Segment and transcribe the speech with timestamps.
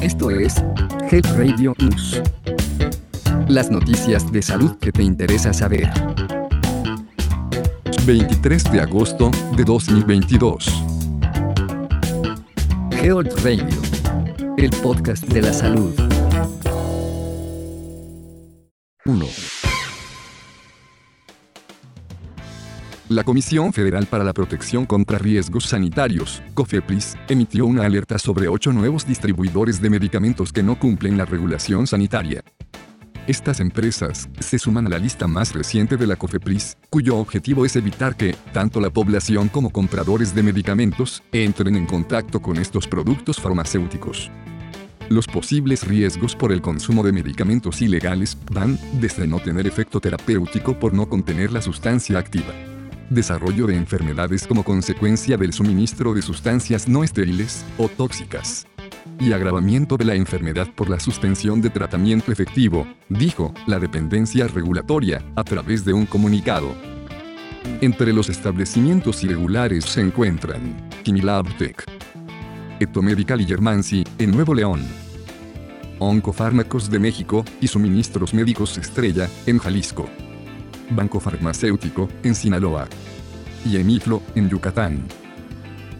[0.00, 0.56] Esto es
[1.10, 2.20] Health Radio News.
[3.48, 5.90] Las noticias de salud que te interesa saber.
[8.04, 10.66] 23 de agosto de 2022.
[12.90, 13.66] Health Radio,
[14.56, 15.94] el podcast de la salud.
[19.04, 19.61] 1.
[23.12, 28.72] La Comisión Federal para la Protección contra Riesgos Sanitarios, COFEPRIS, emitió una alerta sobre ocho
[28.72, 32.42] nuevos distribuidores de medicamentos que no cumplen la regulación sanitaria.
[33.26, 37.76] Estas empresas se suman a la lista más reciente de la COFEPRIS, cuyo objetivo es
[37.76, 43.38] evitar que, tanto la población como compradores de medicamentos, entren en contacto con estos productos
[43.38, 44.30] farmacéuticos.
[45.10, 50.78] Los posibles riesgos por el consumo de medicamentos ilegales van desde no tener efecto terapéutico
[50.78, 52.54] por no contener la sustancia activa
[53.14, 58.66] desarrollo de enfermedades como consecuencia del suministro de sustancias no estériles o tóxicas.
[59.20, 65.24] Y agravamiento de la enfermedad por la suspensión de tratamiento efectivo, dijo la dependencia regulatoria,
[65.36, 66.74] a través de un comunicado.
[67.80, 71.84] Entre los establecimientos irregulares se encuentran Kimilabtec,
[72.80, 74.82] Etomedical y Germancy, en Nuevo León,
[75.98, 80.08] Oncofármacos de México y Suministros Médicos Estrella, en Jalisco.
[80.94, 82.88] Banco Farmacéutico, en Sinaloa.
[83.64, 85.06] Y Emiflo, en Yucatán.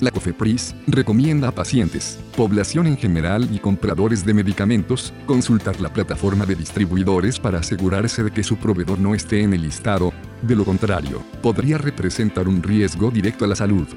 [0.00, 6.46] La COFEPRIS recomienda a pacientes, población en general y compradores de medicamentos consultar la plataforma
[6.46, 10.64] de distribuidores para asegurarse de que su proveedor no esté en el listado, de lo
[10.64, 13.88] contrario, podría representar un riesgo directo a la salud.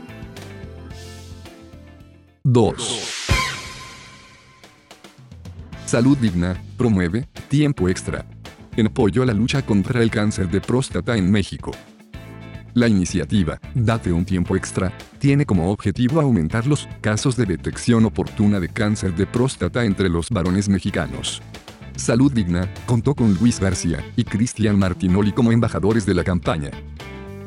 [2.44, 2.74] 2.
[5.86, 8.26] Salud Digna promueve tiempo extra
[8.76, 11.72] en apoyo a la lucha contra el cáncer de próstata en México.
[12.74, 18.60] La iniciativa, Date un tiempo extra, tiene como objetivo aumentar los casos de detección oportuna
[18.62, 21.42] de cáncer de próstata entre los varones mexicanos.
[21.98, 26.72] Salud Digna contó con Luis García y Cristian Martinoli como embajadores de la campaña.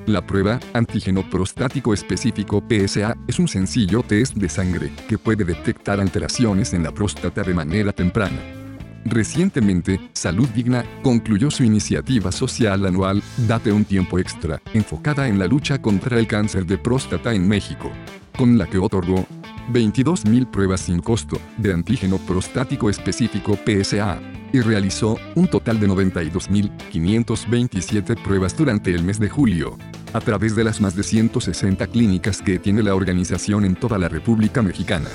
[0.07, 5.99] La prueba, antígeno prostático específico PSA, es un sencillo test de sangre que puede detectar
[5.99, 8.64] alteraciones en la próstata de manera temprana.
[9.05, 15.47] Recientemente, Salud Digna concluyó su iniciativa social anual, Date un tiempo extra, enfocada en la
[15.47, 17.91] lucha contra el cáncer de próstata en México,
[18.37, 19.27] con la que otorgó
[19.73, 24.21] 22.000 pruebas sin costo de antígeno prostático específico PSA
[24.53, 29.77] y realizó un total de 92.527 pruebas durante el mes de julio,
[30.13, 34.09] a través de las más de 160 clínicas que tiene la organización en toda la
[34.09, 35.11] República Mexicana.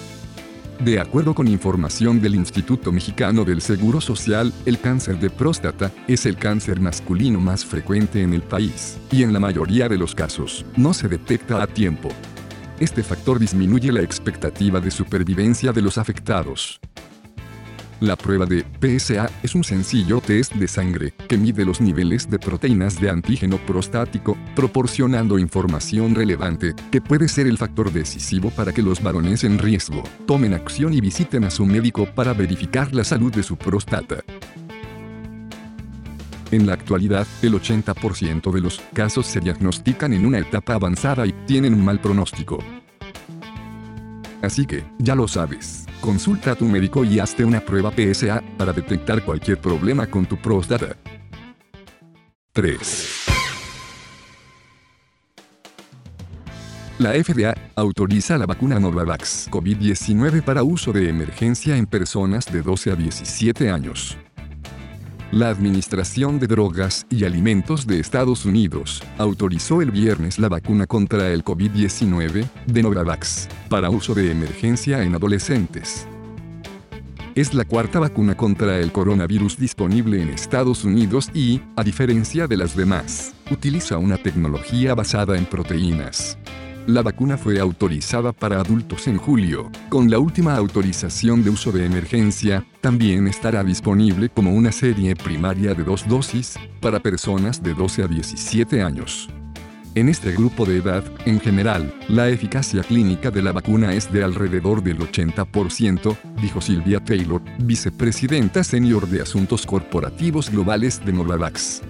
[0.80, 6.26] De acuerdo con información del Instituto Mexicano del Seguro Social, el cáncer de próstata es
[6.26, 10.66] el cáncer masculino más frecuente en el país, y en la mayoría de los casos,
[10.78, 12.08] no se detecta a tiempo.
[12.80, 16.80] Este factor disminuye la expectativa de supervivencia de los afectados.
[18.02, 22.40] La prueba de PSA es un sencillo test de sangre que mide los niveles de
[22.40, 28.82] proteínas de antígeno prostático, proporcionando información relevante que puede ser el factor decisivo para que
[28.82, 33.34] los varones en riesgo tomen acción y visiten a su médico para verificar la salud
[33.34, 34.24] de su próstata.
[36.52, 41.34] En la actualidad, el 80% de los casos se diagnostican en una etapa avanzada y
[41.46, 42.64] tienen un mal pronóstico.
[44.42, 45.86] Así que, ya lo sabes.
[46.02, 50.38] Consulta a tu médico y hazte una prueba PSA para detectar cualquier problema con tu
[50.38, 50.96] próstata.
[52.54, 53.20] 3.
[57.00, 62.92] La FDA autoriza la vacuna Novavax COVID-19 para uso de emergencia en personas de 12
[62.92, 64.18] a 17 años.
[65.32, 71.30] La Administración de Drogas y Alimentos de Estados Unidos autorizó el viernes la vacuna contra
[71.30, 76.08] el COVID-19 de Novavax para uso de emergencia en adolescentes.
[77.36, 82.58] Es la cuarta vacuna contra el coronavirus disponible en Estados Unidos y, a diferencia de
[82.58, 86.40] las demás, utiliza una tecnología basada en proteínas.
[86.88, 89.72] La vacuna fue autorizada para adultos en julio.
[89.90, 95.74] Con la última autorización de uso de emergencia, también estará disponible como una serie primaria
[95.74, 99.30] de dos dosis para personas de 12 a 17 años.
[99.96, 104.24] En este grupo de edad, en general, la eficacia clínica de la vacuna es de
[104.24, 111.82] alrededor del 80%, dijo Silvia Taylor, vicepresidenta senior de Asuntos Corporativos Globales de Novavax.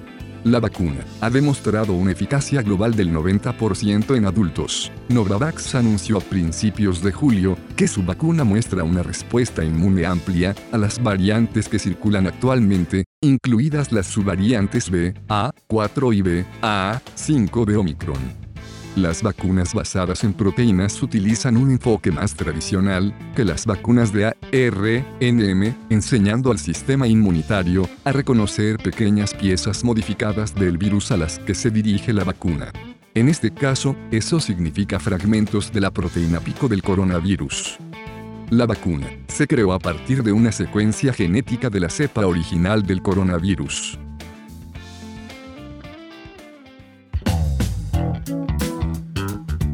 [0.49, 4.91] La vacuna ha demostrado una eficacia global del 90% en adultos.
[5.07, 10.79] Novavax anunció a principios de julio que su vacuna muestra una respuesta inmune amplia a
[10.79, 17.65] las variantes que circulan actualmente, incluidas las subvariantes B, A, 4 y B, A, 5
[17.65, 18.48] de Omicron.
[18.95, 25.75] Las vacunas basadas en proteínas utilizan un enfoque más tradicional que las vacunas de ARNM,
[25.89, 31.69] enseñando al sistema inmunitario a reconocer pequeñas piezas modificadas del virus a las que se
[31.69, 32.73] dirige la vacuna.
[33.13, 37.77] En este caso, eso significa fragmentos de la proteína pico del coronavirus.
[38.49, 43.01] La vacuna se creó a partir de una secuencia genética de la cepa original del
[43.01, 43.99] coronavirus.